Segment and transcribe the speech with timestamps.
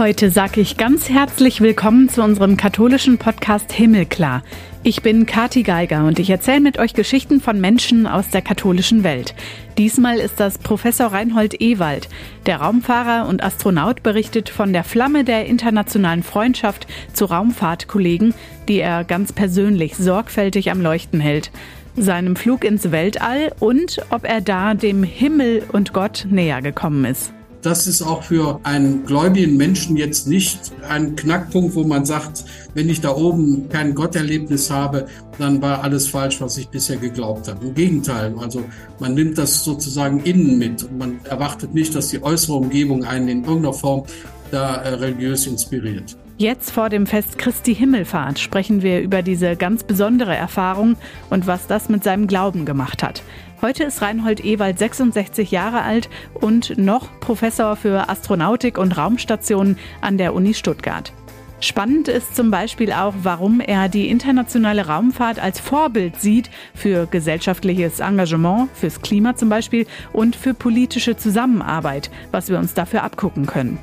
[0.00, 4.42] Heute sage ich ganz herzlich willkommen zu unserem katholischen Podcast Himmelklar.
[4.82, 9.04] Ich bin Kati Geiger und ich erzähle mit euch Geschichten von Menschen aus der katholischen
[9.04, 9.34] Welt.
[9.76, 12.08] Diesmal ist das Professor Reinhold Ewald.
[12.46, 18.32] Der Raumfahrer und Astronaut berichtet von der Flamme der internationalen Freundschaft zu Raumfahrtkollegen,
[18.68, 21.50] die er ganz persönlich sorgfältig am Leuchten hält
[21.96, 27.34] seinem Flug ins Weltall und ob er da dem Himmel und Gott näher gekommen ist.
[27.62, 32.88] Das ist auch für einen gläubigen Menschen jetzt nicht ein Knackpunkt, wo man sagt, wenn
[32.88, 35.06] ich da oben kein Gotterlebnis habe,
[35.38, 37.66] dann war alles falsch, was ich bisher geglaubt habe.
[37.66, 38.64] Im Gegenteil, also
[38.98, 43.28] man nimmt das sozusagen innen mit und man erwartet nicht, dass die äußere Umgebung einen
[43.28, 44.04] in irgendeiner Form
[44.50, 46.16] da äh, religiös inspiriert.
[46.40, 50.96] Jetzt vor dem Fest Christi Himmelfahrt sprechen wir über diese ganz besondere Erfahrung
[51.28, 53.22] und was das mit seinem Glauben gemacht hat.
[53.60, 60.16] Heute ist Reinhold Ewald 66 Jahre alt und noch Professor für Astronautik und Raumstationen an
[60.16, 61.12] der Uni Stuttgart.
[61.60, 68.00] Spannend ist zum Beispiel auch, warum er die internationale Raumfahrt als Vorbild sieht für gesellschaftliches
[68.00, 73.78] Engagement, fürs Klima zum Beispiel und für politische Zusammenarbeit, was wir uns dafür abgucken können.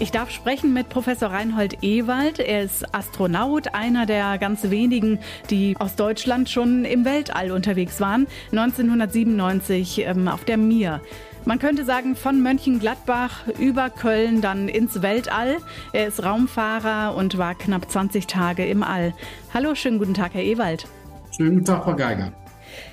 [0.00, 2.40] Ich darf sprechen mit Professor Reinhold Ewald.
[2.40, 8.26] Er ist Astronaut, einer der ganz wenigen, die aus Deutschland schon im Weltall unterwegs waren.
[8.50, 11.00] 1997 ähm, auf der Mir.
[11.44, 15.58] Man könnte sagen, von Mönchengladbach über Köln dann ins Weltall.
[15.92, 19.14] Er ist Raumfahrer und war knapp 20 Tage im All.
[19.54, 20.88] Hallo, schönen guten Tag, Herr Ewald.
[21.36, 22.32] Schönen guten Tag, Frau Geiger.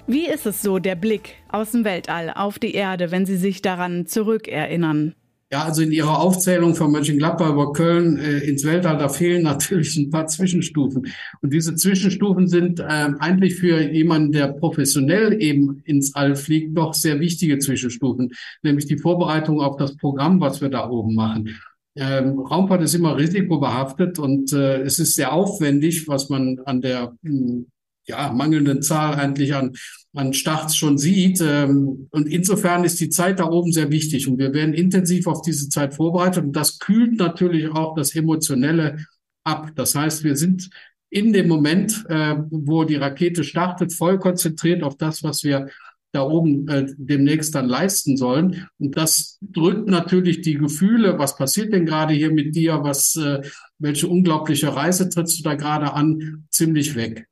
[0.05, 3.63] Wie ist es so, der Blick aus dem Weltall auf die Erde, wenn Sie sich
[3.63, 5.15] daran zurückerinnern?
[5.53, 9.97] Ja, also in Ihrer Aufzählung von Mönchengladbach über Köln äh, ins Weltall, da fehlen natürlich
[9.97, 11.07] ein paar Zwischenstufen.
[11.41, 12.83] Und diese Zwischenstufen sind äh,
[13.19, 18.31] eigentlich für jemanden, der professionell eben ins All fliegt, doch sehr wichtige Zwischenstufen,
[18.63, 21.49] nämlich die Vorbereitung auf das Programm, was wir da oben machen.
[21.97, 27.11] Ähm, Raumfahrt ist immer risikobehaftet und äh, es ist sehr aufwendig, was man an der
[27.23, 27.65] mh, hm,
[28.11, 29.73] ja, mangelnden Zahl eigentlich an,
[30.13, 31.41] an Starts schon sieht.
[31.41, 35.41] Ähm, und insofern ist die Zeit da oben sehr wichtig und wir werden intensiv auf
[35.41, 38.97] diese Zeit vorbereitet und das kühlt natürlich auch das Emotionelle
[39.43, 39.71] ab.
[39.75, 40.69] Das heißt, wir sind
[41.09, 45.67] in dem Moment, äh, wo die Rakete startet, voll konzentriert auf das, was wir
[46.13, 48.67] da oben äh, demnächst dann leisten sollen.
[48.79, 53.41] Und das drückt natürlich die Gefühle, was passiert denn gerade hier mit dir, was, äh,
[53.79, 57.27] welche unglaubliche Reise trittst du da gerade an, ziemlich weg.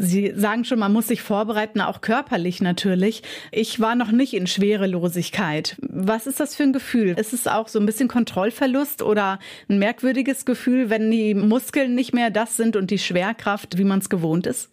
[0.00, 3.24] Sie sagen schon, man muss sich vorbereiten, auch körperlich natürlich.
[3.50, 5.76] Ich war noch nicht in Schwerelosigkeit.
[5.80, 7.16] Was ist das für ein Gefühl?
[7.18, 12.14] Ist es auch so ein bisschen Kontrollverlust oder ein merkwürdiges Gefühl, wenn die Muskeln nicht
[12.14, 14.70] mehr das sind und die Schwerkraft, wie man es gewohnt ist?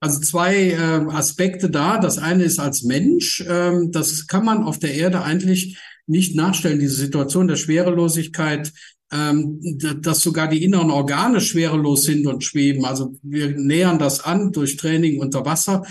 [0.00, 0.76] Also zwei äh,
[1.10, 1.98] Aspekte da.
[1.98, 3.44] Das eine ist als Mensch.
[3.46, 5.76] Ähm, das kann man auf der Erde eigentlich
[6.06, 6.78] nicht nachstellen.
[6.78, 8.72] Diese Situation der Schwerelosigkeit
[9.12, 9.58] ähm,
[10.00, 12.84] dass sogar die inneren Organe schwerelos sind und schweben.
[12.84, 15.84] Also wir nähern das an durch Training unter Wasser,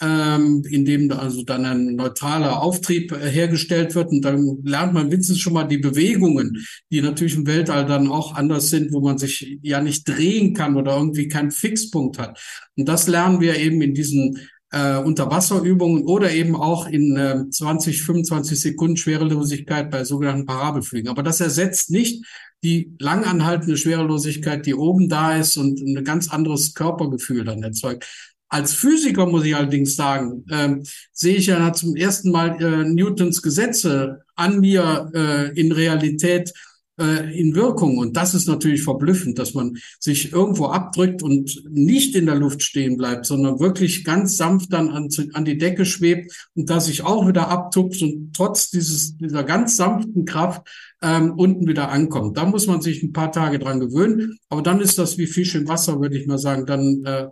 [0.00, 4.10] ähm, in dem also dann ein neutraler Auftrieb äh, hergestellt wird.
[4.10, 8.34] Und dann lernt man wenigstens schon mal die Bewegungen, die natürlich im Weltall dann auch
[8.34, 12.40] anders sind, wo man sich ja nicht drehen kann oder irgendwie keinen Fixpunkt hat.
[12.76, 14.40] Und das lernen wir eben in diesen
[14.74, 21.08] äh, Unterwasserübungen oder eben auch in äh, 20, 25 Sekunden Schwerelosigkeit bei sogenannten Parabelflügen.
[21.08, 22.24] Aber das ersetzt nicht
[22.64, 28.04] die langanhaltende Schwerelosigkeit, die oben da ist und ein ganz anderes Körpergefühl dann erzeugt.
[28.48, 30.76] Als Physiker muss ich allerdings sagen, äh,
[31.12, 36.52] sehe ich ja zum ersten Mal äh, Newtons Gesetze an mir äh, in Realität
[37.00, 37.98] äh, in Wirkung.
[37.98, 42.62] Und das ist natürlich verblüffend, dass man sich irgendwo abdrückt und nicht in der Luft
[42.62, 47.04] stehen bleibt, sondern wirklich ganz sanft dann an, an die Decke schwebt und da sich
[47.04, 50.68] auch wieder abtupft und trotz dieses, dieser ganz sanften Kraft
[51.02, 52.36] ähm, unten wieder ankommt.
[52.36, 54.38] Da muss man sich ein paar Tage dran gewöhnen.
[54.48, 56.64] Aber dann ist das wie Fisch im Wasser, würde ich mal sagen.
[56.64, 57.26] Dann äh,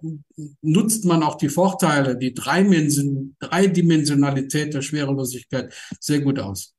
[0.60, 6.74] nutzt man auch die Vorteile, die Dreidimensionalität der Schwerelosigkeit sehr gut aus.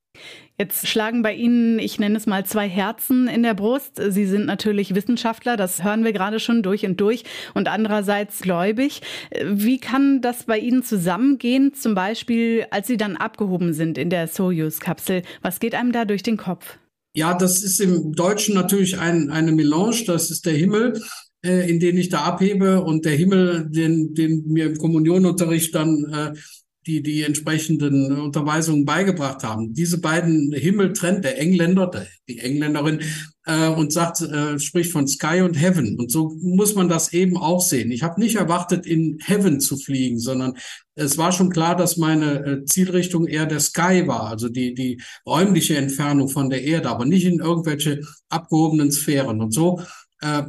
[0.59, 3.99] Jetzt schlagen bei Ihnen, ich nenne es mal, zwei Herzen in der Brust.
[4.09, 7.23] Sie sind natürlich Wissenschaftler, das hören wir gerade schon durch und durch,
[7.55, 9.01] und andererseits gläubig.
[9.43, 14.27] Wie kann das bei Ihnen zusammengehen, zum Beispiel, als Sie dann abgehoben sind in der
[14.27, 15.23] Soyuz-Kapsel?
[15.41, 16.77] Was geht einem da durch den Kopf?
[17.15, 21.01] Ja, das ist im Deutschen natürlich ein, eine Melange, das ist der Himmel
[21.43, 26.05] äh, in den ich da abhebe und der Himmel, den, den mir im Kommunionunterricht dann
[26.05, 26.39] äh,
[26.85, 29.73] die die entsprechenden Unterweisungen beigebracht haben.
[29.73, 31.91] Diese beiden Himmel trennt der Engländer,
[32.27, 32.99] die Engländerin,
[33.45, 35.99] äh, und sagt, äh, spricht von Sky und Heaven.
[35.99, 37.91] Und so muss man das eben auch sehen.
[37.91, 40.55] Ich habe nicht erwartet, in Heaven zu fliegen, sondern
[40.95, 45.01] es war schon klar, dass meine äh, Zielrichtung eher der Sky war, also die, die
[45.25, 49.41] räumliche Entfernung von der Erde, aber nicht in irgendwelche abgehobenen Sphären.
[49.41, 49.81] Und so
[50.23, 50.43] äh,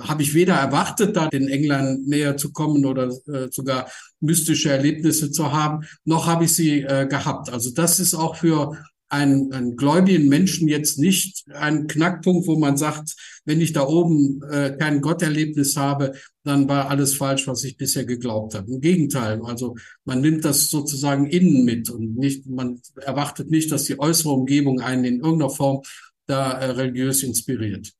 [0.00, 3.90] habe ich weder erwartet, da den Engländern näher zu kommen oder äh, sogar
[4.20, 7.52] mystische Erlebnisse zu haben, noch habe ich sie äh, gehabt.
[7.52, 8.76] Also das ist auch für
[9.08, 14.40] einen, einen gläubigen Menschen jetzt nicht ein Knackpunkt, wo man sagt, wenn ich da oben
[14.50, 16.12] äh, kein Gotterlebnis habe,
[16.44, 18.70] dann war alles falsch, was ich bisher geglaubt habe.
[18.70, 23.84] Im Gegenteil, also man nimmt das sozusagen innen mit und nicht, man erwartet nicht, dass
[23.84, 25.82] die äußere Umgebung einen in irgendeiner Form
[26.26, 27.92] da äh, religiös inspiriert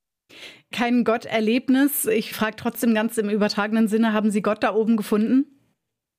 [0.72, 2.06] kein Gotterlebnis.
[2.06, 5.46] Ich frage trotzdem ganz im übertragenen Sinne, haben Sie Gott da oben gefunden?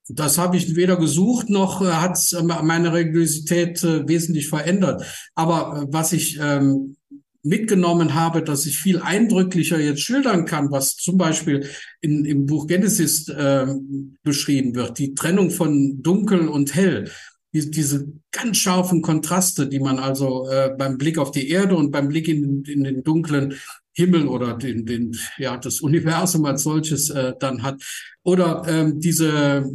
[0.08, 5.06] Das habe ich weder gesucht, noch äh, hat äh, meine Religiosität äh, wesentlich verändert.
[5.36, 6.96] Aber was ich ähm,
[7.44, 11.68] mitgenommen habe, dass ich viel eindrücklicher jetzt schildern kann, was zum Beispiel
[12.02, 13.68] in, im Buch Genesis äh,
[14.24, 17.10] beschrieben wird, die Trennung von dunkel und hell,
[17.54, 21.92] die, diese ganz scharfen Kontraste, die man also äh, beim Blick auf die Erde und
[21.92, 23.56] beim Blick in, in den dunklen
[23.94, 27.82] Himmel oder den, den, ja, das Universum als solches äh, dann hat.
[28.24, 29.66] Oder ähm, diese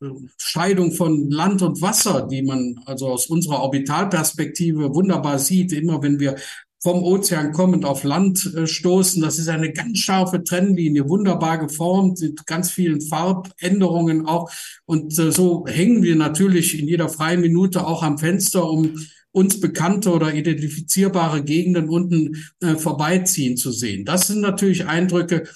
[0.00, 0.06] äh,
[0.36, 6.18] Scheidung von Land und Wasser, die man also aus unserer Orbitalperspektive wunderbar sieht, immer wenn
[6.18, 6.36] wir
[6.82, 9.22] vom Ozean kommend auf Land äh, stoßen.
[9.22, 14.50] Das ist eine ganz scharfe Trennlinie, wunderbar geformt, mit ganz vielen Farbänderungen auch.
[14.84, 18.96] Und äh, so hängen wir natürlich in jeder freien Minute auch am Fenster, um
[19.32, 24.04] uns bekannte oder identifizierbare Gegenden unten äh, vorbeiziehen zu sehen.
[24.04, 25.48] Das sind natürlich Eindrücke,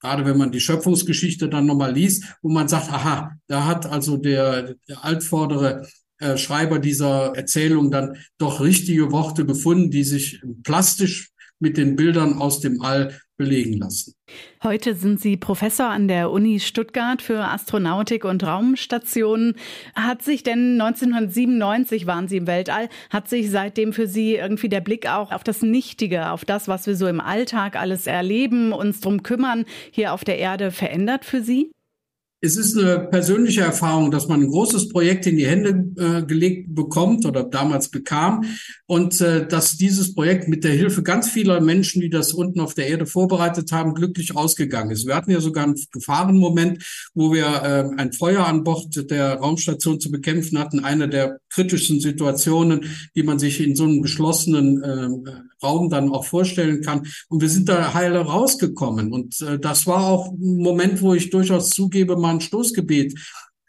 [0.00, 4.16] gerade wenn man die Schöpfungsgeschichte dann nochmal liest, wo man sagt, aha, da hat also
[4.16, 5.86] der, der altvordere
[6.18, 12.34] äh, Schreiber dieser Erzählung dann doch richtige Worte gefunden, die sich plastisch mit den Bildern
[12.34, 14.14] aus dem All belegen lassen.
[14.62, 19.56] Heute sind Sie Professor an der Uni Stuttgart für Astronautik und Raumstationen.
[19.94, 24.80] Hat sich denn 1997 waren Sie im Weltall, hat sich seitdem für Sie irgendwie der
[24.80, 29.00] Blick auch auf das Nichtige, auf das, was wir so im Alltag alles erleben, uns
[29.00, 31.70] drum kümmern, hier auf der Erde verändert für Sie?
[32.44, 36.74] Es ist eine persönliche Erfahrung, dass man ein großes Projekt in die Hände äh, gelegt
[36.74, 38.44] bekommt oder damals bekam
[38.84, 42.74] und äh, dass dieses Projekt mit der Hilfe ganz vieler Menschen, die das unten auf
[42.74, 45.06] der Erde vorbereitet haben, glücklich ausgegangen ist.
[45.06, 49.98] Wir hatten ja sogar einen Gefahrenmoment, wo wir äh, ein Feuer an Bord der Raumstation
[49.98, 52.84] zu bekämpfen hatten, eine der kritischsten Situationen,
[53.16, 55.30] die man sich in so einem geschlossenen äh,
[55.64, 57.06] Raum dann auch vorstellen kann.
[57.28, 59.12] Und wir sind da heile rausgekommen.
[59.12, 63.14] Und äh, das war auch ein Moment, wo ich durchaus zugebe, mal ein Stoßgebet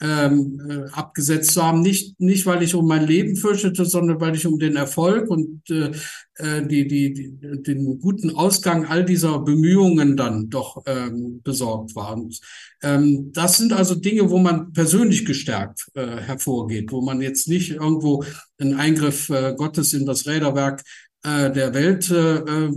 [0.01, 1.81] ähm, äh, abgesetzt zu haben.
[1.81, 5.61] Nicht, nicht, weil ich um mein Leben fürchtete, sondern weil ich um den Erfolg und
[5.69, 5.91] äh,
[6.37, 12.13] äh die, die, die, den guten Ausgang all dieser Bemühungen dann doch ähm, besorgt war.
[12.13, 12.39] Und,
[12.83, 17.71] ähm, das sind also Dinge, wo man persönlich gestärkt äh, hervorgeht, wo man jetzt nicht
[17.71, 18.23] irgendwo
[18.59, 20.83] einen Eingriff äh, Gottes in das Räderwerk
[21.25, 22.71] äh, der Welt äh, äh,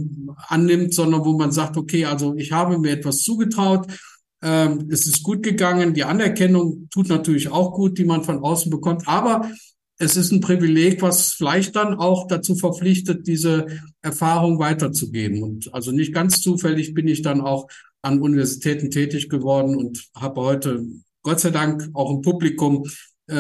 [0.49, 3.87] annimmt, sondern wo man sagt, okay, also ich habe mir etwas zugetraut,
[4.43, 8.71] ähm, es ist gut gegangen, die Anerkennung tut natürlich auch gut, die man von außen
[8.71, 9.51] bekommt, aber
[9.99, 13.67] es ist ein Privileg, was vielleicht dann auch dazu verpflichtet, diese
[14.01, 15.43] Erfahrung weiterzugeben.
[15.43, 17.67] Und also nicht ganz zufällig bin ich dann auch
[18.01, 20.87] an Universitäten tätig geworden und habe heute
[21.23, 22.87] Gott sei Dank auch ein Publikum,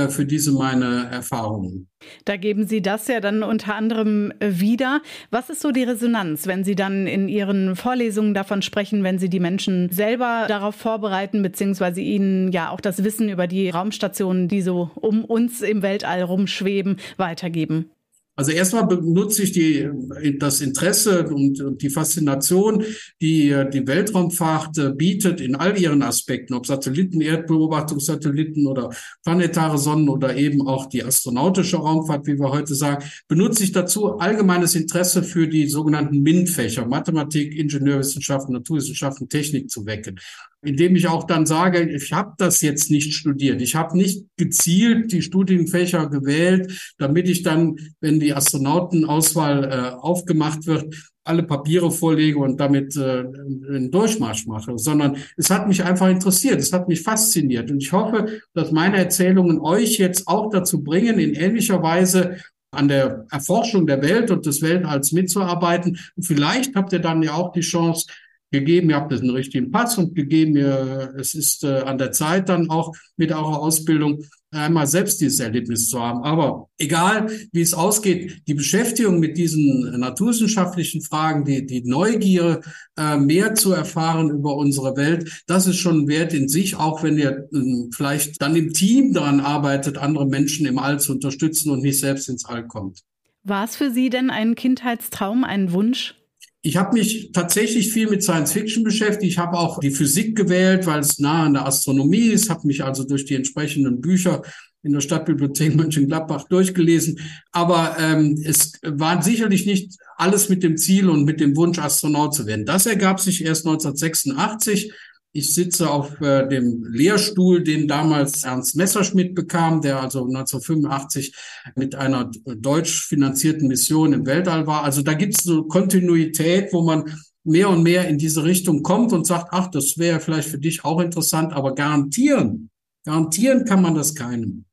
[0.08, 1.88] für diese meine Erfahrungen.
[2.24, 5.00] Da geben Sie das ja dann unter anderem äh, wieder.
[5.30, 9.28] Was ist so die Resonanz, wenn Sie dann in Ihren Vorlesungen davon sprechen, wenn Sie
[9.28, 14.62] die Menschen selber darauf vorbereiten, beziehungsweise ihnen ja auch das Wissen über die Raumstationen, die
[14.62, 17.90] so um uns im Weltall rumschweben, weitergeben?
[18.38, 19.90] Also erstmal benutze ich die,
[20.38, 22.84] das Interesse und, und die Faszination,
[23.20, 28.90] die die Weltraumfahrt äh, bietet in all ihren Aspekten, ob Satelliten, Erdbeobachtungssatelliten oder
[29.24, 34.18] planetare Sonnen oder eben auch die astronautische Raumfahrt, wie wir heute sagen, benutze ich dazu
[34.18, 40.20] allgemeines Interesse für die sogenannten MINT-Fächer, Mathematik, Ingenieurwissenschaften, Naturwissenschaften, Technik zu wecken
[40.62, 43.62] indem ich auch dann sage, ich habe das jetzt nicht studiert.
[43.62, 50.66] Ich habe nicht gezielt die Studienfächer gewählt, damit ich dann, wenn die Astronautenauswahl äh, aufgemacht
[50.66, 56.08] wird, alle Papiere vorlege und damit äh, einen Durchmarsch mache, sondern es hat mich einfach
[56.08, 57.70] interessiert, es hat mich fasziniert.
[57.70, 62.38] Und ich hoffe, dass meine Erzählungen euch jetzt auch dazu bringen, in ähnlicher Weise
[62.70, 65.98] an der Erforschung der Welt und des Weltalls mitzuarbeiten.
[66.16, 68.06] Und vielleicht habt ihr dann ja auch die Chance,
[68.50, 72.48] gegeben, ihr habt einen richtigen Pass und gegeben, ihr, es ist äh, an der Zeit
[72.48, 76.22] dann auch mit eurer Ausbildung einmal selbst dieses Erlebnis zu haben.
[76.22, 82.62] Aber egal, wie es ausgeht, die Beschäftigung mit diesen naturwissenschaftlichen Fragen, die, die Neugier,
[82.96, 87.18] äh, mehr zu erfahren über unsere Welt, das ist schon Wert in sich, auch wenn
[87.18, 91.82] ihr äh, vielleicht dann im Team daran arbeitet, andere Menschen im All zu unterstützen und
[91.82, 93.00] nicht selbst ins All kommt.
[93.44, 96.17] War es für Sie denn ein Kindheitstraum, ein Wunsch?
[96.62, 99.32] Ich habe mich tatsächlich viel mit Science Fiction beschäftigt.
[99.32, 102.82] Ich habe auch die Physik gewählt, weil es nah an der Astronomie ist, habe mich
[102.82, 104.42] also durch die entsprechenden Bücher
[104.82, 107.20] in der Stadtbibliothek Mönchengladbach durchgelesen.
[107.52, 112.34] Aber ähm, es war sicherlich nicht alles mit dem Ziel und mit dem Wunsch, Astronaut
[112.34, 112.66] zu werden.
[112.66, 114.92] Das ergab sich erst 1986
[115.38, 121.34] ich sitze auf äh, dem Lehrstuhl, den damals Ernst Messerschmidt bekam, der also 1985
[121.76, 124.84] mit einer deutsch finanzierten Mission im Weltall war.
[124.84, 127.04] Also da gibt es so Kontinuität, wo man
[127.44, 130.84] mehr und mehr in diese Richtung kommt und sagt, ach, das wäre vielleicht für dich
[130.84, 132.70] auch interessant, aber garantieren,
[133.04, 134.64] garantieren kann man das keinem.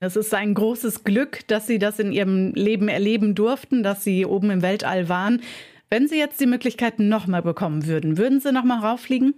[0.00, 4.24] Es ist ein großes Glück, dass Sie das in Ihrem Leben erleben durften, dass Sie
[4.24, 5.42] oben im Weltall waren.
[5.90, 9.34] Wenn Sie jetzt die Möglichkeit nochmal bekommen würden, würden Sie nochmal rauffliegen?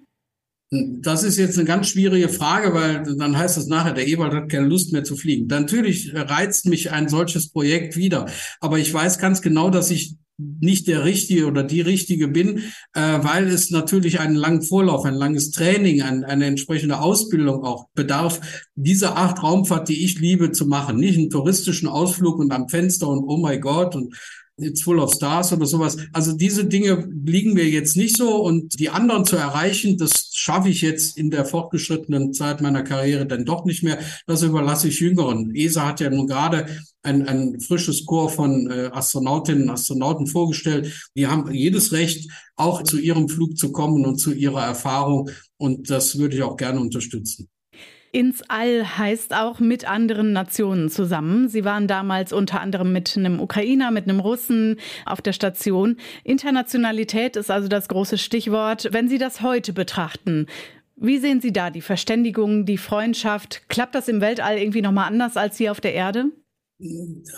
[0.75, 4.49] Das ist jetzt eine ganz schwierige Frage, weil dann heißt es nachher, der Ewald hat
[4.49, 5.47] keine Lust mehr zu fliegen.
[5.47, 8.25] Natürlich reizt mich ein solches Projekt wieder.
[8.59, 12.61] Aber ich weiß ganz genau, dass ich nicht der Richtige oder die Richtige bin,
[12.95, 17.89] äh, weil es natürlich einen langen Vorlauf, ein langes Training, ein, eine entsprechende Ausbildung auch
[17.95, 18.41] bedarf,
[18.75, 20.97] diese Art Raumfahrt, die ich liebe, zu machen.
[20.97, 24.15] Nicht einen touristischen Ausflug und am Fenster und oh my God und
[24.59, 25.97] It's Full of Stars oder sowas.
[26.13, 30.69] Also diese Dinge liegen mir jetzt nicht so und die anderen zu erreichen, das schaffe
[30.69, 33.99] ich jetzt in der fortgeschrittenen Zeit meiner Karriere dann doch nicht mehr.
[34.27, 35.55] Das überlasse ich Jüngeren.
[35.55, 36.67] ESA hat ja nun gerade
[37.03, 41.11] ein, ein frisches Chor von äh, Astronautinnen und Astronauten vorgestellt.
[41.17, 45.31] Die haben jedes Recht, auch zu ihrem Flug zu kommen und zu ihrer Erfahrung.
[45.57, 47.49] Und das würde ich auch gerne unterstützen.
[48.15, 51.49] Ins All heißt auch mit anderen Nationen zusammen.
[51.49, 55.97] Sie waren damals unter anderem mit einem Ukrainer, mit einem Russen auf der Station.
[56.23, 58.89] Internationalität ist also das große Stichwort.
[58.93, 60.47] Wenn Sie das heute betrachten,
[60.97, 63.63] wie sehen Sie da die Verständigung, die Freundschaft?
[63.71, 66.27] Klappt das im Weltall irgendwie nochmal anders als hier auf der Erde?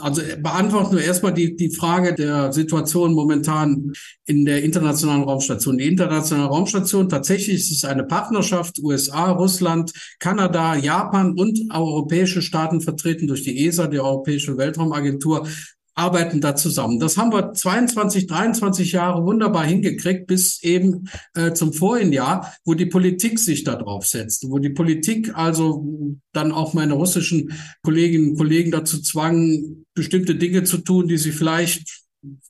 [0.00, 3.92] Also beantworten wir erstmal die, die Frage der Situation momentan
[4.24, 5.76] in der internationalen Raumstation.
[5.76, 12.80] Die internationale Raumstation, tatsächlich ist es eine Partnerschaft, USA, Russland, Kanada, Japan und europäische Staaten
[12.80, 15.46] vertreten durch die ESA, die Europäische Weltraumagentur,
[15.94, 16.98] arbeiten da zusammen.
[16.98, 22.74] Das haben wir 22, 23 Jahre wunderbar hingekriegt, bis eben äh, zum vorigen Jahr, wo
[22.74, 25.86] die Politik sich da drauf setzt, wo die Politik also
[26.32, 31.32] dann auch meine russischen Kolleginnen und Kollegen dazu zwang, bestimmte Dinge zu tun, die sie
[31.32, 32.04] vielleicht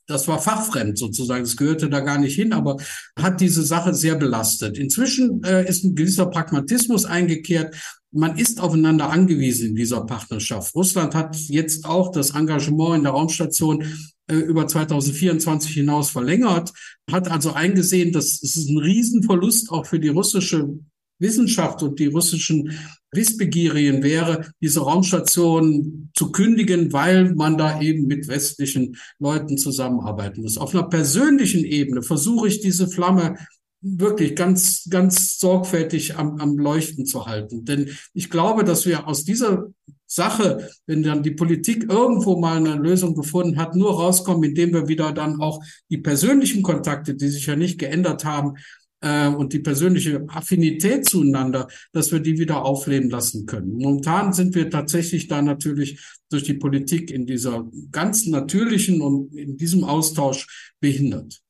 [0.07, 2.77] das war fachfremd sozusagen, das gehörte da gar nicht hin, aber
[3.19, 4.77] hat diese Sache sehr belastet.
[4.77, 7.75] Inzwischen äh, ist ein gewisser Pragmatismus eingekehrt
[8.15, 10.73] man ist aufeinander angewiesen in dieser Partnerschaft.
[10.73, 13.83] Russland hat jetzt auch das Engagement in der Raumstation
[14.27, 16.71] äh, über 2024 hinaus verlängert,
[17.11, 20.79] hat also eingesehen, dass es ein Riesenverlust auch für die russische
[21.19, 22.71] Wissenschaft und die russischen
[23.11, 30.57] Wissbegierigen wäre, diese Raumstation zu kündigen, weil man da eben mit westlichen Leuten zusammenarbeiten muss.
[30.57, 33.37] Auf einer persönlichen Ebene versuche ich diese Flamme
[33.85, 37.65] wirklich ganz, ganz sorgfältig am, am Leuchten zu halten.
[37.65, 39.67] Denn ich glaube, dass wir aus dieser
[40.07, 44.87] Sache, wenn dann die Politik irgendwo mal eine Lösung gefunden hat, nur rauskommen, indem wir
[44.87, 48.55] wieder dann auch die persönlichen Kontakte, die sich ja nicht geändert haben,
[49.01, 53.77] äh, und die persönliche Affinität zueinander, dass wir die wieder aufleben lassen können.
[53.77, 55.99] Momentan sind wir tatsächlich da natürlich
[56.29, 61.44] durch die Politik in dieser ganz natürlichen und in diesem Austausch behindert.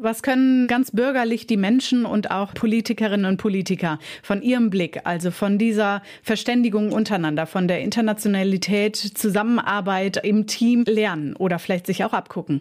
[0.00, 5.32] Was können ganz bürgerlich die Menschen und auch Politikerinnen und Politiker von ihrem Blick, also
[5.32, 12.12] von dieser Verständigung untereinander, von der Internationalität, Zusammenarbeit im Team lernen oder vielleicht sich auch
[12.12, 12.60] abgucken?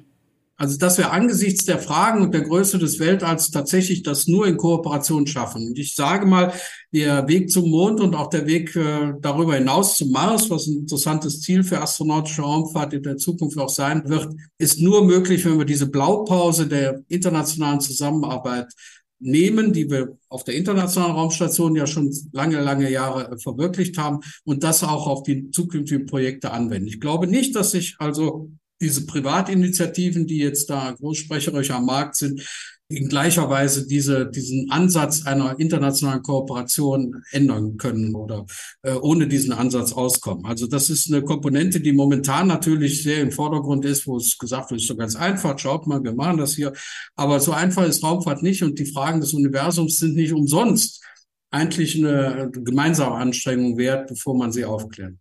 [0.60, 4.58] Also, dass wir angesichts der Fragen und der Größe des Weltalls tatsächlich das nur in
[4.58, 5.68] Kooperation schaffen.
[5.68, 6.52] Und ich sage mal,
[6.92, 10.80] der Weg zum Mond und auch der Weg äh, darüber hinaus zum Mars, was ein
[10.80, 15.60] interessantes Ziel für astronautische Raumfahrt in der Zukunft auch sein wird, ist nur möglich, wenn
[15.60, 18.68] wir diese Blaupause der internationalen Zusammenarbeit
[19.20, 24.22] nehmen, die wir auf der internationalen Raumstation ja schon lange, lange Jahre äh, verwirklicht haben
[24.44, 26.88] und das auch auf die zukünftigen Projekte anwenden.
[26.88, 32.42] Ich glaube nicht, dass sich also diese Privatinitiativen, die jetzt da großsprecherisch am Markt sind,
[32.90, 38.46] in gleicher Weise diese, diesen Ansatz einer internationalen Kooperation ändern können oder
[38.82, 40.46] äh, ohne diesen Ansatz auskommen.
[40.46, 44.72] Also das ist eine Komponente, die momentan natürlich sehr im Vordergrund ist, wo es gesagt
[44.72, 46.72] wird, ist so ganz einfach, schaut mal, wir machen das hier.
[47.16, 51.04] Aber so einfach ist Raumfahrt nicht und die Fragen des Universums sind nicht umsonst
[51.52, 55.16] eigentlich eine gemeinsame Anstrengung wert, bevor man sie aufklärt.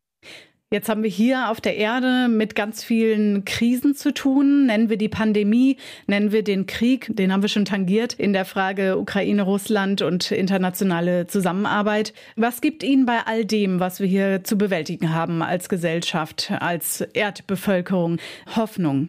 [0.72, 4.66] Jetzt haben wir hier auf der Erde mit ganz vielen Krisen zu tun.
[4.66, 5.76] Nennen wir die Pandemie,
[6.08, 10.32] nennen wir den Krieg, den haben wir schon tangiert in der Frage Ukraine, Russland und
[10.32, 12.12] internationale Zusammenarbeit.
[12.34, 17.00] Was gibt Ihnen bei all dem, was wir hier zu bewältigen haben als Gesellschaft, als
[17.00, 18.18] Erdbevölkerung,
[18.56, 19.08] Hoffnung?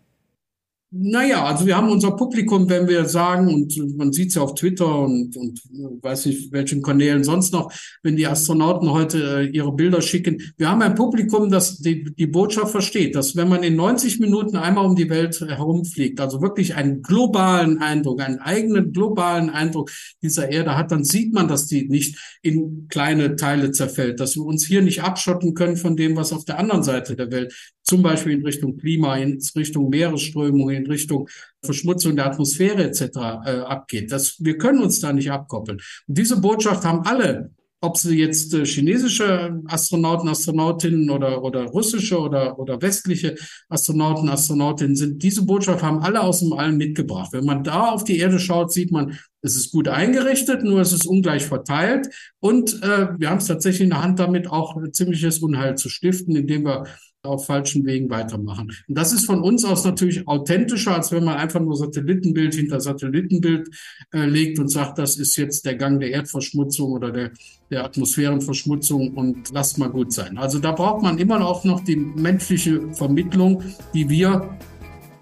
[0.90, 4.56] Naja, also wir haben unser Publikum, wenn wir sagen, und man sieht es ja auf
[4.56, 5.60] Twitter und, und
[6.02, 10.42] weiß nicht welchen Kanälen sonst noch, wenn die Astronauten heute äh, ihre Bilder schicken.
[10.56, 14.56] Wir haben ein Publikum, das die, die Botschaft versteht, dass wenn man in 90 Minuten
[14.56, 19.92] einmal um die Welt herumfliegt, also wirklich einen globalen Eindruck, einen eigenen globalen Eindruck
[20.22, 24.46] dieser Erde hat, dann sieht man, dass die nicht in kleine Teile zerfällt, dass wir
[24.46, 27.54] uns hier nicht abschotten können von dem, was auf der anderen Seite der Welt,
[27.88, 31.30] zum Beispiel in Richtung Klima, in Richtung Meeresströmungen, in Richtung
[31.64, 33.02] Verschmutzung der Atmosphäre etc.
[33.02, 33.20] Äh,
[33.62, 34.12] abgeht.
[34.12, 35.80] Das, wir können uns da nicht abkoppeln.
[36.08, 42.20] Und diese Botschaft haben alle, ob sie jetzt äh, chinesische Astronauten, Astronautinnen oder, oder russische
[42.20, 43.36] oder, oder westliche
[43.70, 47.32] Astronauten, Astronautinnen sind, diese Botschaft haben alle aus dem All mitgebracht.
[47.32, 50.92] Wenn man da auf die Erde schaut, sieht man, es ist gut eingerichtet, nur es
[50.92, 52.08] ist ungleich verteilt.
[52.40, 56.36] Und äh, wir haben es tatsächlich in der Hand, damit auch ziemliches Unheil zu stiften,
[56.36, 56.86] indem wir
[57.24, 58.72] auf falschen Wegen weitermachen.
[58.88, 62.80] Und das ist von uns aus natürlich authentischer, als wenn man einfach nur Satellitenbild hinter
[62.80, 63.70] Satellitenbild
[64.14, 67.32] äh, legt und sagt, das ist jetzt der Gang der Erdverschmutzung oder der,
[67.70, 70.38] der Atmosphärenverschmutzung und lasst mal gut sein.
[70.38, 74.58] Also da braucht man immer auch noch die menschliche Vermittlung, die wir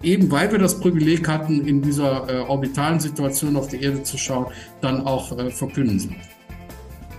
[0.02, 4.16] eben weil wir das Privileg hatten, in dieser äh, orbitalen Situation auf die Erde zu
[4.18, 4.46] schauen,
[4.80, 6.16] dann auch äh, verkünden sind.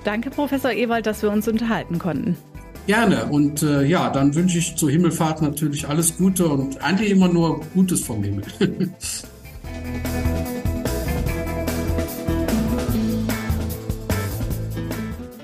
[0.04, 2.38] Danke, Professor Ewald, dass wir uns unterhalten konnten.
[2.88, 3.26] Gerne.
[3.26, 7.60] Und äh, ja, dann wünsche ich zur Himmelfahrt natürlich alles Gute und eigentlich immer nur
[7.74, 8.46] Gutes vom Himmel.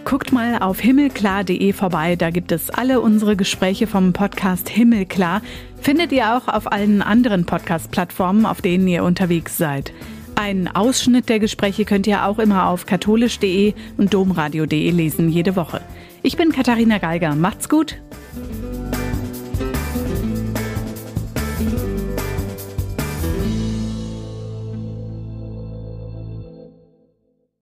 [0.06, 5.42] Guckt mal auf himmelklar.de vorbei, da gibt es alle unsere Gespräche vom Podcast Himmelklar.
[5.82, 9.92] Findet ihr auch auf allen anderen Podcast-Plattformen, auf denen ihr unterwegs seid.
[10.36, 15.82] Einen Ausschnitt der Gespräche könnt ihr auch immer auf katholisch.de und domradio.de lesen, jede Woche.
[16.26, 17.36] Ich bin Katharina Geiger.
[17.36, 17.98] Macht's gut.